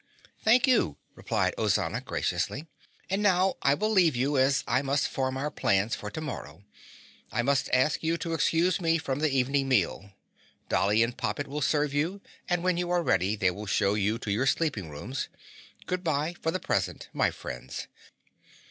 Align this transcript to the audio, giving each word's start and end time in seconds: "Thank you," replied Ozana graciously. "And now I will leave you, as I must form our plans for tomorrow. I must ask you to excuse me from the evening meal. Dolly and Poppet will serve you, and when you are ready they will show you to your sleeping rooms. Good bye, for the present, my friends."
"Thank 0.43 0.65
you," 0.65 0.97
replied 1.13 1.53
Ozana 1.59 2.03
graciously. 2.03 2.65
"And 3.07 3.21
now 3.21 3.57
I 3.61 3.75
will 3.75 3.91
leave 3.91 4.15
you, 4.15 4.35
as 4.35 4.63
I 4.67 4.81
must 4.81 5.07
form 5.07 5.37
our 5.37 5.51
plans 5.51 5.93
for 5.93 6.09
tomorrow. 6.09 6.63
I 7.31 7.43
must 7.43 7.69
ask 7.71 8.01
you 8.01 8.17
to 8.17 8.33
excuse 8.33 8.81
me 8.81 8.97
from 8.97 9.19
the 9.19 9.29
evening 9.29 9.67
meal. 9.67 10.09
Dolly 10.69 11.03
and 11.03 11.15
Poppet 11.15 11.45
will 11.45 11.61
serve 11.61 11.93
you, 11.93 12.19
and 12.49 12.63
when 12.63 12.77
you 12.77 12.89
are 12.89 13.03
ready 13.03 13.35
they 13.35 13.51
will 13.51 13.67
show 13.67 13.93
you 13.93 14.17
to 14.17 14.31
your 14.31 14.47
sleeping 14.47 14.89
rooms. 14.89 15.27
Good 15.85 16.03
bye, 16.03 16.33
for 16.41 16.49
the 16.49 16.59
present, 16.59 17.09
my 17.13 17.29
friends." 17.29 17.85